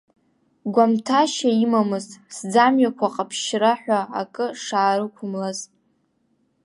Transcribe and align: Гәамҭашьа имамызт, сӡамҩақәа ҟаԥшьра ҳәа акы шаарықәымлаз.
Гәамҭашьа 0.73 1.51
имамызт, 1.63 2.11
сӡамҩақәа 2.35 3.07
ҟаԥшьра 3.13 3.71
ҳәа 3.81 3.99
акы 4.21 4.45
шаарықәымлаз. 4.63 5.59